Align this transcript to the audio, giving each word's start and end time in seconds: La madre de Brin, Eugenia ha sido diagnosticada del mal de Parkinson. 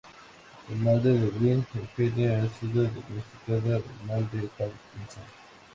La 0.67 0.75
madre 0.77 1.13
de 1.13 1.29
Brin, 1.29 1.63
Eugenia 1.95 2.41
ha 2.41 2.49
sido 2.59 2.81
diagnosticada 2.81 3.75
del 3.77 3.83
mal 4.07 4.27
de 4.31 4.47
Parkinson. 4.47 5.21